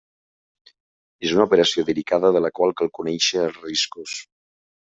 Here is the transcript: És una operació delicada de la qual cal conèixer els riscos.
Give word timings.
És 1.29 1.33
una 1.35 1.45
operació 1.49 1.85
delicada 1.91 2.33
de 2.37 2.43
la 2.47 2.53
qual 2.61 2.75
cal 2.81 2.91
conèixer 3.01 3.47
els 3.51 3.63
riscos. 3.69 4.19